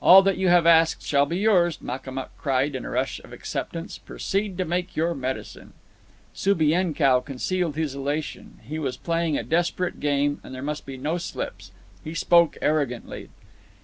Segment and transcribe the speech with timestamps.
[0.00, 3.98] "All that you have asked shall be yours," Makamuk cried in a rush of acceptance.
[3.98, 5.72] "Proceed to make your medicine."
[6.32, 8.60] Subienkow concealed his elation.
[8.62, 11.72] He was playing a desperate game, and there must be no slips.
[12.04, 13.28] He spoke arrogantly.